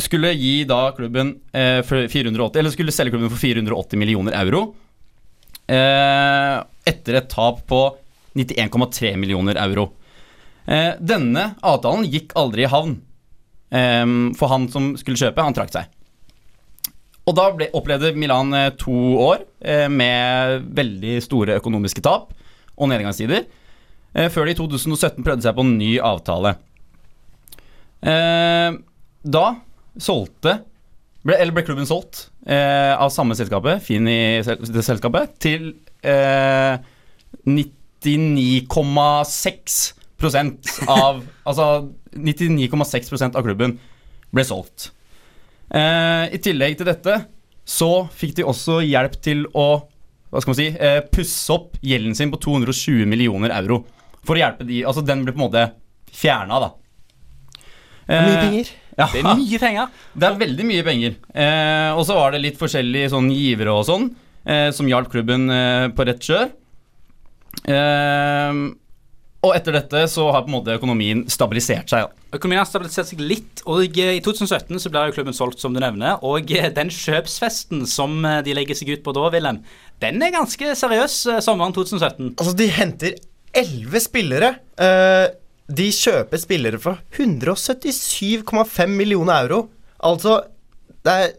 [0.03, 4.64] skulle gi da klubben eh, 480 Eller skulle selge klubben for 480 millioner euro.
[5.70, 6.57] Eh,
[6.90, 7.81] etter et tap på
[8.38, 9.90] 91,3 millioner euro.
[10.66, 12.99] Eh, denne avtalen gikk aldri i havn.
[13.70, 14.07] Eh,
[14.38, 15.85] for han som skulle kjøpe, han trakk seg.
[17.29, 22.33] Og da ble, opplevde Milan eh, to år eh, med veldig store økonomiske tap
[22.81, 23.42] og nedgangstider,
[24.16, 26.51] eh, før de i 2017 prøvde seg på en ny avtale.
[28.01, 28.70] Eh,
[29.20, 29.46] da
[30.01, 30.53] solgte
[31.20, 36.81] ble, Eller ble klubben solgt eh, av samme selskapet, Fini det selskapet, til eh,
[37.44, 40.00] 99,6
[40.88, 41.66] av Altså
[42.16, 43.78] 99,6% av klubben
[44.35, 44.90] ble solgt.
[45.70, 47.16] Eh, I tillegg til dette
[47.70, 49.68] så fikk de også hjelp til å
[50.30, 53.80] hva skal man si, eh, pusse opp gjelden sin på 220 millioner euro.
[54.22, 55.64] For å hjelpe de Altså, den ble på en måte
[56.14, 56.70] fjerna, da.
[58.09, 58.70] Eh, Mye penger.
[58.98, 59.88] Ja, Det er mye penger.
[60.18, 61.14] det er veldig mye penger.
[61.35, 64.09] Eh, og så var det litt forskjellige sånn givere og sånn,
[64.46, 66.50] eh, som hjalp klubben eh, på rett kjør.
[69.40, 72.05] Og etter dette så har på en måte økonomien stabilisert seg.
[72.05, 72.26] Ja.
[72.37, 75.72] Økonomien har stabilisert seg litt, og eh, i 2017 så ble jo klubben solgt, som
[75.72, 76.20] du nevner.
[76.29, 79.62] Og eh, den kjøpsfesten som eh, de legger seg ut på da, Wilhelm,
[80.05, 82.35] den er ganske seriøs sommeren 2017.
[82.35, 83.16] Altså, de henter
[83.57, 84.53] elleve spillere.
[84.76, 85.26] Eh,
[85.70, 89.62] de kjøper spillere for 177,5 millioner euro.
[90.05, 90.37] Altså,
[91.07, 91.35] det er,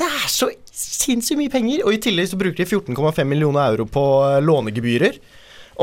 [0.00, 1.86] det er så sinnssykt mye penger.
[1.86, 4.04] Og i tillegg så bruker de 14,5 millioner euro på
[4.42, 5.22] lånegebyrer.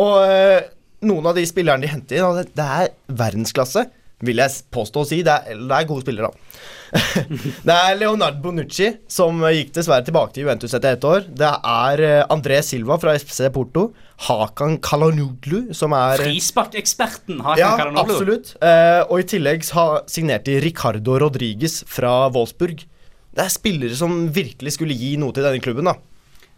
[0.01, 0.71] Og
[1.07, 3.87] noen av de spillerne de henter inn, det, det er verdensklasse,
[4.21, 5.21] vil jeg påstå å si.
[5.25, 6.61] Det er, det er gode spillere, da.
[7.67, 11.25] det er Leonardo Bonucci, som gikk dessverre tilbake til Juventus etter ett år.
[11.25, 13.87] Det er eh, André Silva fra FC Porto.
[14.27, 18.53] Hakan Kalanoglu, som er Frisparkeksperten Hakan ja, Ja, absolutt.
[18.61, 22.85] Eh, og i tillegg har signert de Ricardo Rodriguez fra Wolfsburg.
[23.31, 25.89] Det er spillere som virkelig skulle gi noe til denne klubben.
[25.89, 25.97] da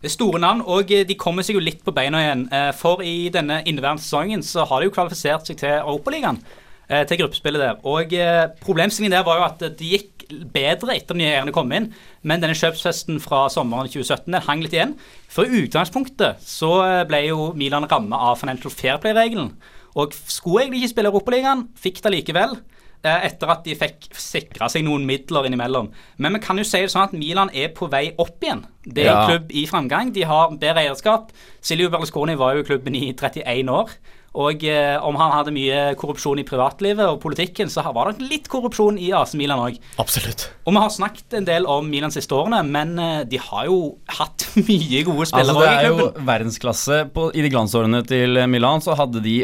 [0.03, 2.41] Det er store navn, og eh, de kommer seg jo litt på beina igjen.
[2.51, 6.41] eh, For i denne inneværende sesongen så har de jo kvalifisert seg til Europaligaen.
[6.89, 7.77] eh, Til gruppespillet der.
[7.87, 8.11] Og
[8.59, 12.57] problemstillingen der var jo at det gikk bedre etter de eierne kom inn, men denne
[12.57, 14.97] kjøpsfesten fra sommeren 2017 den hang litt igjen.
[15.31, 19.53] For i utgangspunktet så ble jo Milan rammet av Financial Fair Play-regelen.
[19.95, 22.57] Og skulle egentlig ikke spille Europaligaen, fikk det likevel.
[23.05, 25.91] Eh, Etter at de fikk sikra seg noen midler innimellom.
[26.17, 28.65] Men vi kan jo si det sånn at Milan er på vei opp igjen.
[28.83, 30.11] Det er en klubb i framgang.
[30.15, 31.31] De har bedre eierskap.
[31.63, 33.95] Silje Berlusconi var jo i klubben i 31 år.
[34.33, 38.47] Og eh, om han hadde mye korrupsjon i privatlivet og politikken, så var det litt
[38.49, 39.77] korrupsjon i AC Milan òg.
[40.01, 40.47] Absolutt.
[40.65, 43.77] Og vi har snakket en del om Milan siste årene, men eh, de har jo
[44.17, 46.99] hatt mye gode spillere Altså, også det er jo verdensklasse.
[47.13, 49.37] På, I de glansårene til Milan så hadde de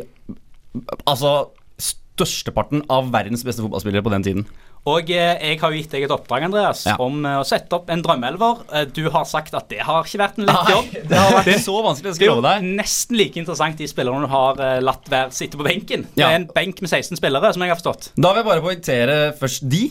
[1.06, 1.52] altså
[2.20, 4.46] størsteparten av verdens beste fotballspillere på den tiden.
[4.88, 6.96] Og eh, jeg har jo gitt deg et oppdrag, Andreas, Ja.
[7.04, 8.62] om eh, å sette opp en drømmeelver.
[8.74, 10.92] Eh, du har sagt at det har ikke vært en lett jobb.
[11.12, 12.68] det har vært så vanskelig Det er deg.
[12.80, 16.06] nesten like interessant de spillerne du har latt være sitte på benken.
[16.16, 16.30] Det Ja.
[16.32, 18.12] er en benk med 16 spillere, som jeg har forstått.
[18.16, 19.84] Da vil jeg bare poengtere først de.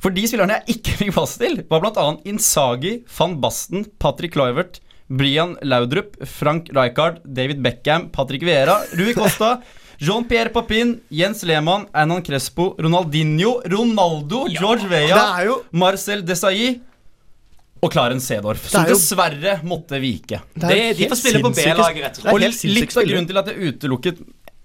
[0.00, 2.06] For de spillerne jeg ikke fikk plass til, var bl.a.
[2.30, 4.78] Insagi, van Basten, Patrick Kluivert,
[5.10, 9.56] Brian Laudrup, Frank Rijkaard, David Beckham, Patrick Vera, Rui Costa,
[10.00, 16.78] Jean-Pierre Papin, Jens Lehmann, Annan Crespo, Ronaldinho, Ronaldo, George Det Vea, jo Marcel Desailly
[17.82, 20.40] og Clarence Seedorf, som jo- dessverre måtte vike.
[20.54, 22.34] Det er Det, de får spille på B-laget, rett og slett.
[22.34, 24.18] Og litt av grunnen til at jeg utelukket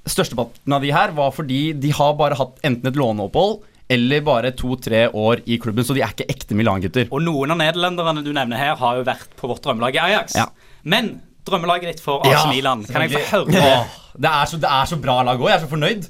[0.07, 4.51] størsteparten av de her, var fordi de har bare hatt enten et låneopphold eller bare
[4.57, 7.07] to-tre år i klubben, så de er ikke ekte Milan-gutter.
[7.11, 10.35] Og noen av nederlenderne du nevner her, har jo vært på vårt drømmelag i Ajax.
[10.35, 10.47] Ja.
[10.83, 14.01] Men drømmelaget ditt for AC Ja, Milan, kan jeg få høre selvfølgelig.
[14.15, 14.31] det?
[14.31, 15.49] Er så, det er så bra lag òg.
[15.51, 16.07] Jeg er så fornøyd.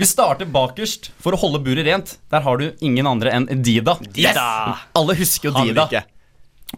[0.00, 2.16] Vi starter bakerst for å holde buret rent.
[2.34, 3.94] Der har du ingen andre enn Dida.
[4.02, 4.46] Dida.
[4.98, 6.04] Alle husker jo Dida.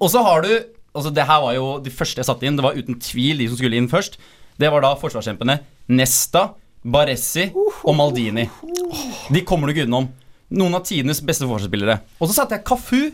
[0.01, 0.51] Og så har du
[0.97, 2.57] altså Det her var jo de første jeg satte inn.
[2.57, 4.19] Det var uten tvil de som skulle inn først.
[4.57, 5.59] Det var da forsvarskjempene
[5.92, 6.47] Nesta,
[6.87, 8.47] Baresi og Maldini.
[9.33, 10.07] De kommer du ikke utenom.
[10.57, 11.99] noen av tidenes beste forsvarsspillere.
[12.21, 13.11] Og så satte jeg Cafu,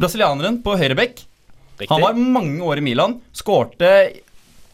[0.00, 1.22] brasilianeren, på høyre bekk.
[1.88, 3.16] Han var mange år i Milan.
[3.34, 3.92] Skårte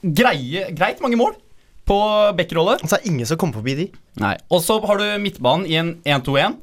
[0.03, 1.37] greie, greit mange mål
[1.89, 1.99] på
[2.37, 2.79] backrolle.
[2.85, 3.87] Så er det ingen som kommer forbi de.
[4.21, 4.35] Nei.
[4.53, 6.59] Og så har du midtbanen i en 1-2-1.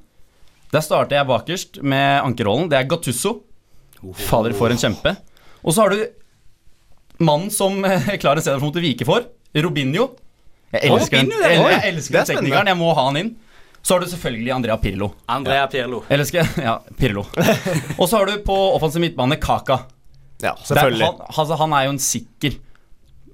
[0.74, 2.69] Der starter jeg bakerst med ankerrollen.
[2.69, 3.39] Det er Gattusso.
[4.28, 5.15] Fader, for en kjempe.
[5.65, 6.04] Og så har du
[7.26, 9.26] mannen som eh, Klara Cæsar måtte vike for.
[9.56, 10.12] Robinho.
[10.76, 12.69] Jeg elsker, Robinho, den, det jeg, jeg elsker er den teknikeren.
[12.74, 13.34] Jeg må ha han inn.
[13.86, 15.12] Så har du selvfølgelig Andrea Pirlo.
[15.30, 16.04] Andrea Pirlo.
[16.10, 17.26] Eller skal jeg Ja, Pirlo.
[18.00, 19.84] Og så har du på offensiv midtbane Kaka.
[20.41, 21.06] Ja, Der, selvfølgelig.
[21.06, 22.58] han, altså, han er jo en sikker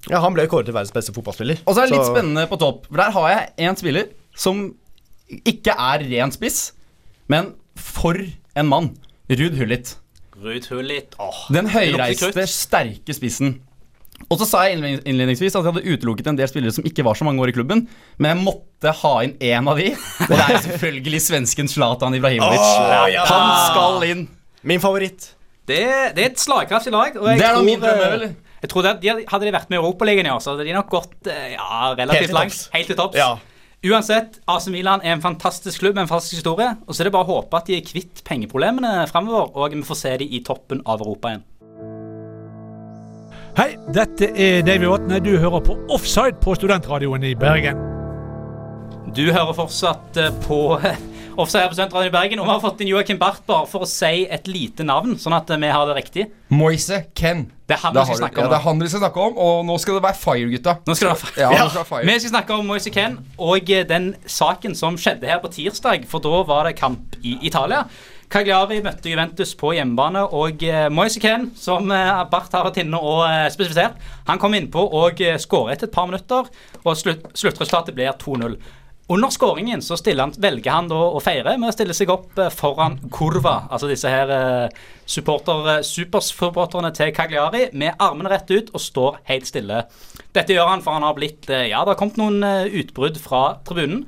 [0.09, 1.59] Ja, Han ble kåret til verdens beste fotballspiller.
[1.67, 2.87] Og så er det litt Så- spennende på topp.
[2.87, 4.73] For der har jeg en spiller som
[5.45, 6.71] ikke er ren spiss,
[7.29, 8.17] men for
[8.55, 8.95] en mann.
[9.29, 9.95] Ruud Hullit.
[10.41, 11.13] Ruud Hullit.
[11.19, 13.59] Åh, Den høyreiste, sterke spissen.
[14.29, 17.13] Og så sa jeg innledningsvis at jeg hadde utelukket en del spillere som ikke var
[17.17, 17.87] så mange år i klubben,
[18.21, 22.59] men jeg måtte ha inn én av de, og det er selvfølgelig svensken Zlatan Ibrahimovic.
[22.59, 23.23] Oh, ja.
[23.25, 24.27] Han skal inn.
[24.63, 25.31] Min favoritt.
[25.65, 25.79] Det,
[26.15, 27.15] det er et slagkraftig lag.
[27.17, 28.35] Og jeg Det er da min drøm, eh, eller?
[28.61, 30.75] Jeg tror det, de, Hadde de vært med i Europaligaen i år, så hadde de
[30.75, 32.67] nok gått eh, ja, relativt langt.
[32.75, 33.17] Helt til topps.
[33.17, 33.33] Ja.
[33.81, 36.75] Uansett, AC Milan er en fantastisk klubb med en fantastisk historie.
[36.85, 39.81] Og så er det bare å håpe at de er kvitt pengeproblemene framover, og vi
[39.87, 41.47] får se de i toppen av Europa igjen.
[43.57, 45.17] Hei, dette er David Vatne.
[45.25, 47.81] Du hører på Offside på Studentradioen i Bergen.
[49.17, 50.61] Du hører fortsatt eh, på
[51.39, 53.85] Offside her på Studentradioen i Bergen, og vi har fått inn Joakim Barth bare for
[53.85, 56.25] å si et lite navn, sånn at vi har det riktig.
[56.51, 57.45] Moise Ken.
[57.69, 59.37] Det er han vi skal snakke ja, om det er han vi skal snakke om,
[59.39, 60.73] og nå skal det være fire, gutta.
[60.89, 62.07] Nå skal det være Ja, nå skal fire.
[62.09, 66.03] Vi skal snakke om Moise Ken og eh, den saken som skjedde her på tirsdag,
[66.11, 67.85] for da var det kamp i Italia.
[68.31, 72.99] Cagliari møtte Juventus på hjemmebane, og eh, Moise Ken, som eh, Barth har vært inne
[72.99, 73.23] og
[73.55, 73.95] spesifisert,
[74.27, 76.51] han kom innpå og skåret etter et par minutter,
[76.83, 78.59] og slutt, sluttresultatet blir 2-0.
[79.07, 82.95] Under skåringen så han, velger han å feire med å stille seg opp eh, foran
[83.11, 88.79] kurva, altså disse her eh, supporter, eh, supersupporterne til Cagliari, med armene rett ut og
[88.83, 89.83] står helt stille.
[90.31, 92.39] Dette gjør han for han har blitt Ja, det har kommet noen
[92.71, 94.05] utbrudd fra tribunen.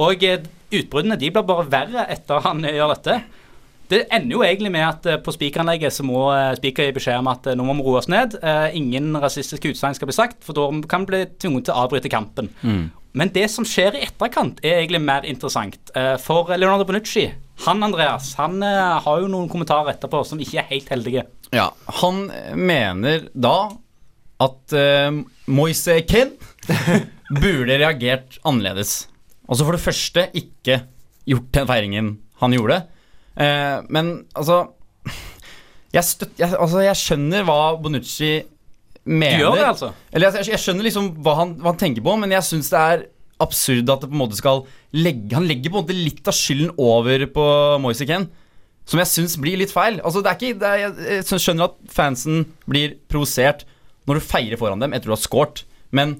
[0.00, 3.18] Og utbruddene de blir bare verre etter han gjør dette.
[3.92, 6.24] Det ender jo egentlig med at på spikeranlegget så må
[6.56, 8.38] spiker gi beskjed om at nå må vi roe oss ned.
[8.76, 12.12] Ingen rasistiske utsagn skal bli sagt, for da kan vi bli tvunget til å avbryte
[12.12, 12.50] kampen.
[13.16, 15.78] Men det som skjer i etterkant, er egentlig mer interessant.
[15.96, 17.24] Eh, For Leonardo Bonucci,
[17.64, 21.24] han Andreas, han eh, har jo noen kommentarer etterpå som ikke er helt heldige.
[21.56, 21.70] Ja,
[22.02, 22.26] han
[22.58, 23.56] mener da
[24.42, 26.34] at uh, Moise Ken
[27.40, 29.06] burde reagert annerledes.
[29.48, 30.82] Altså for det første ikke
[31.24, 32.10] gjort den feiringen
[32.42, 32.82] han gjorde.
[33.38, 34.66] Uh, men altså
[35.94, 38.34] jeg, støt, jeg, altså jeg skjønner hva Bonucci
[39.06, 39.38] mener.
[39.38, 39.92] Du gjør det, altså?
[40.12, 42.80] Eller jeg, jeg skjønner liksom hva han, hva han tenker på, men jeg syns det
[42.80, 43.04] er
[43.42, 44.62] absurd at det på en måte skal
[44.96, 47.46] legge Han legger på en måte litt av skylden over på
[47.84, 48.28] Moise Ken.
[48.86, 49.98] Som jeg syns blir litt feil.
[50.06, 53.66] Altså det er ikke, det er, jeg, jeg skjønner at fansen blir provosert
[54.06, 56.16] når du feirer foran dem etter du har scoret, men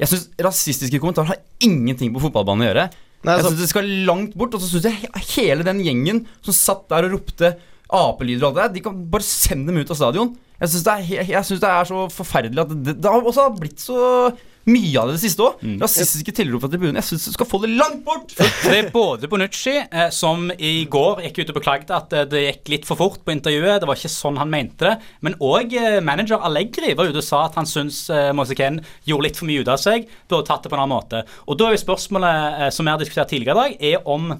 [0.00, 2.86] jeg syns rasistiske kommentarer har ingenting på fotballbanen å gjøre.
[3.26, 6.26] Nei, altså- jeg synes Det skal langt bort, og så syns jeg hele den gjengen
[6.40, 7.56] som satt der og ropte
[7.92, 10.34] apelyder og alt det der, de kan bare sende dem ut av stadion.
[10.56, 14.30] Jeg syns det, det er så forferdelig at det, det har også blitt så
[14.66, 15.60] mye av det det siste òg.
[15.78, 16.98] Rasistiske tilrop fra tribunen.
[16.98, 18.32] Jeg syns du skal få det langt bort!
[18.66, 22.42] Det er både Bonucci, eh, som i går gikk ut og beklagde at eh, det
[22.42, 23.78] gikk litt for fort på intervjuet.
[23.82, 24.96] Det var ikke sånn han mente det.
[25.22, 29.38] Men òg eh, manager Allegri var ute og sa at han syns eh, gjorde litt
[29.38, 30.10] for mye ut av seg.
[30.26, 31.22] Burde tatt det på en annen måte.
[31.46, 34.32] Og da er jo spørsmålet som vi har diskutert tidligere i dag, er om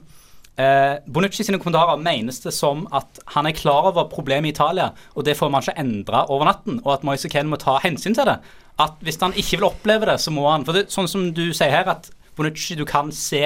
[0.56, 4.90] Eh, Bonucci sine kommentarer menes det som at han er klar over problemet i Italia,
[5.14, 8.16] og det får man ikke endra over natten, og at Moise Ken må ta hensyn
[8.16, 8.38] til det.
[8.80, 11.48] At hvis han ikke vil oppleve det, så må han For det, sånn som du
[11.56, 13.42] sier her, at Bonucci du kan se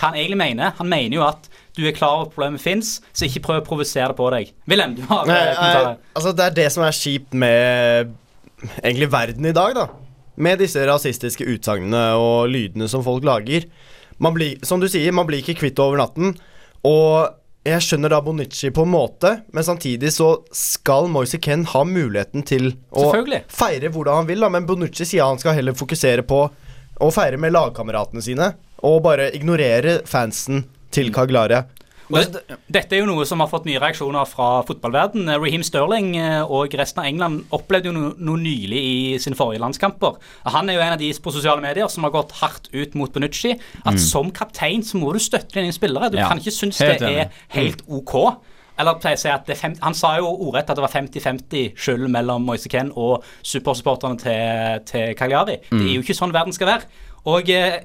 [0.00, 0.74] hva han egentlig mener.
[0.78, 3.66] Han mener jo at du er klar over at problemet fins, så ikke prøv å
[3.66, 4.52] provosere det på deg.
[4.70, 8.14] Wilhelm, du har Nei, eh, nei, altså Det er det som er kjipt med
[8.82, 9.88] egentlig verden i dag, da.
[10.40, 13.66] Med disse rasistiske utsagnene og lydene som folk lager.
[14.20, 16.34] Man blir, som du sier, man blir ikke kvitt over natten.
[16.86, 21.82] Og jeg skjønner da Bonucci på en måte, men samtidig så skal Moise Ken ha
[21.84, 23.10] muligheten til å
[23.52, 24.48] feire hvordan han vil, da.
[24.52, 26.40] Men Bonucci sier han skal heller fokusere på
[27.00, 28.54] å feire med lagkameratene sine,
[28.84, 31.66] og bare ignorere fansen til Caglaria.
[32.10, 35.28] Og det, dette er jo noe som har fått mye reaksjoner fra fotballverden.
[35.40, 39.62] Raheem Sterling eh, og resten av England opplevde jo noe, noe nylig i sine forrige
[39.62, 40.18] landskamper.
[40.50, 43.12] Han er jo en av de på sosiale medier som har gått hardt ut mot
[43.14, 43.56] Benucci.
[43.86, 46.10] At som kaptein så må du støtte dine spillere.
[46.10, 48.16] Du Ja, kan ikke synes det helt det er helt OK.
[48.80, 52.06] Eller pleier å si at fem, Han sa jo ordrett at det var 50-50 skyld
[52.08, 55.58] mellom Moise Ken og supersupporterne til, til Cagliari.
[55.70, 56.88] Det er jo ikke sånn verden skal være.
[57.28, 57.76] Og eh,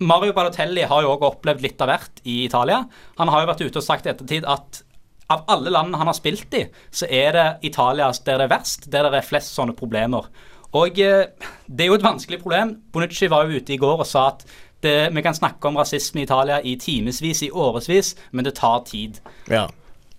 [0.00, 2.84] Mario Balotelli har jo også opplevd litt av hvert i Italia.
[3.18, 4.82] Han har jo vært ute og sagt i ettertid at
[5.30, 8.88] av alle landene han har spilt i, så er det Italia der det er verst,
[8.90, 10.26] der det er flest sånne problemer.
[10.74, 11.28] Og eh,
[11.66, 12.74] det er jo et vanskelig problem.
[12.94, 14.44] Bonucci var jo ute i går og sa at
[14.80, 18.80] det, vi kan snakke om rasisme i Italia i timevis, i årevis, men det tar
[18.88, 19.20] tid.
[19.50, 19.66] Ja.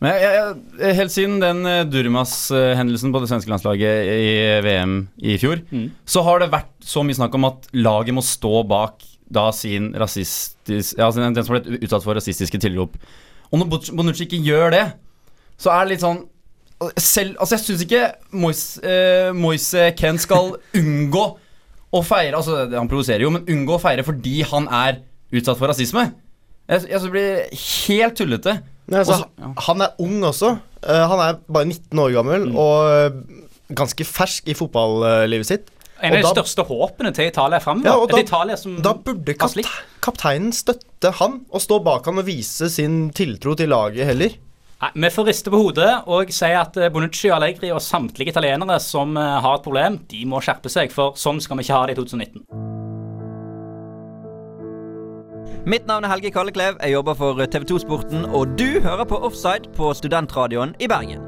[0.01, 5.37] Men jeg, jeg, helt siden den eh, Durmas-hendelsen på det svenske landslaget i VM i
[5.41, 5.65] fjor,
[6.05, 9.91] så har det vært så mye snakk om at laget må stå bak da sin
[9.97, 12.97] rasistisk Ja, altså den som ble utsatt for rasistiske tilrop.
[13.51, 14.85] Og når Bonucci- ikke gjør det,
[15.59, 16.21] så er det litt sånn
[16.97, 18.03] selv, altså Jeg syns ikke
[18.41, 21.25] Moise, eh, Moise Ken skal unngå
[21.91, 25.71] å feire Altså, han provoserer jo, men unngå å feire fordi han er utsatt for
[25.71, 26.09] rasisme.
[26.67, 28.57] Jeg, jeg det blir helt tullete.
[28.91, 29.51] Nei, altså, Også-.
[29.67, 30.49] Han er ung også.
[30.83, 33.19] Uh, han er bare 19 år gammel og eh,
[33.77, 35.69] ganske fersk i fotballivet sitt.
[36.01, 37.85] En av de da- største håpene til Italia fremover.
[37.85, 39.63] Ja, og da- Italia som Da burde kapte,
[40.01, 44.29] kapteinen støtte han og stå bak han og vise sin tiltro til laget heller.
[44.81, 48.79] Nei, Vi får riste på hodet og si at eh, Bonucci Allegri og samtlige italienere
[48.81, 51.85] som eh, har et problem, de må skjerpe seg, for sånn skal vi ikke ha
[51.85, 52.41] det i 2019.
[55.69, 56.79] Mitt navn er Helge Kalleklev.
[56.81, 61.21] Jeg jobber for TV 2-sporten, og du hører på Offside på Studentradioen i Bergen.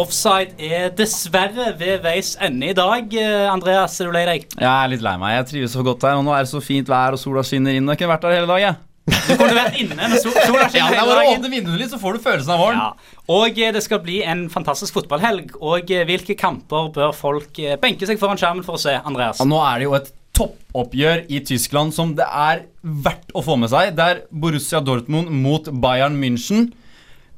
[0.00, 3.10] Offside er dessverre ved veis ende i dag.
[3.20, 4.46] Eh, Andreas, er du lei deg?
[4.56, 5.34] Jeg er litt lei meg.
[5.40, 7.76] Jeg trives så godt her, og nå er det så fint vær, og sola skinner
[7.76, 7.90] inn.
[7.92, 8.78] Jeg kunne vært der hele dagen.
[9.10, 11.40] Du kunne vært inne med sol sola Ja, skinner er hele bare å dagen.
[11.40, 12.80] åpne vinduene litt, så får du følelsen av våren.
[12.80, 13.18] Ja.
[13.36, 15.52] Og eh, det skal bli en fantastisk fotballhelg.
[15.60, 19.42] Og eh, hvilke kamper bør folk benke seg foran skjermen for å se, Andreas?
[19.44, 23.58] Og nå er det jo et toppoppgjør i Tyskland som det er verdt å få
[23.60, 23.92] med seg.
[23.98, 26.70] Det er Borussia Dortmund mot Bayern München.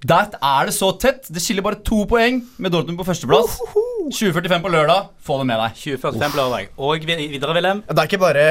[0.02, 1.28] Der er det så tett.
[1.30, 3.54] Det skiller bare to poeng med Dortmund på førsteplass.
[4.10, 5.12] 2045 på lørdag.
[5.22, 5.76] Få det med deg.
[5.78, 6.68] 2045 på lørdag.
[6.82, 7.84] Og videre, Wilhelm.
[7.86, 8.46] Det er ikke bare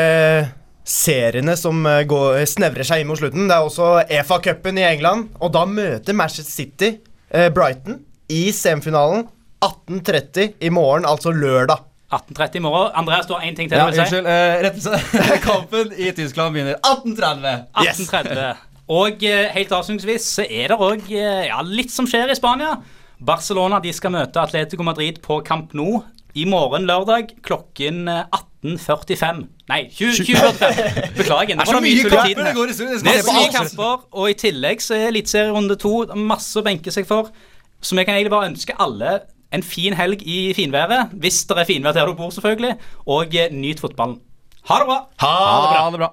[0.87, 3.49] seriene som eh, går, snevrer seg inn mot slutten.
[3.51, 5.27] Det er også EFA-cupen i England.
[5.43, 6.93] Og da møter Manchester City
[7.29, 7.99] eh, Brighton
[8.31, 9.27] i semifinalen
[9.61, 11.83] 18.30 i morgen, altså lørdag.
[12.15, 12.89] 18.30 i morgen.
[12.97, 14.07] Andreas, du har én ting til Ja, du vil si.
[14.07, 14.27] unnskyld.
[14.31, 15.21] Eh, rettelse.
[15.47, 17.67] Kampen i Tyskland begynner 18.30.
[17.83, 18.51] 1830.
[18.91, 22.75] Og eh, helt avslutningsvis så er det òg eh, ja, litt som skjer i Spania.
[23.21, 26.01] Barcelona de skal møte Atletico Madrid på Camp Nou
[26.35, 28.25] i morgen lørdag klokken eh,
[28.65, 29.43] 18.45.
[29.71, 31.11] Nei, 20 20.45.
[31.17, 31.55] Beklager.
[31.57, 32.93] Det er så var mye kamper det går i stund.
[33.05, 36.93] Det er så mye kamper, og i tillegg så er Eliteserierunde to masse å benke
[36.93, 37.31] seg for.
[37.81, 41.67] Så vi kan egentlig bare ønske alle en fin helg i finværet, hvis det er
[41.67, 42.77] finvær der du bor, selvfølgelig,
[43.11, 44.19] og eh, nyt fotballen.
[44.69, 44.99] Ha det bra!
[45.23, 46.11] Ha det bra.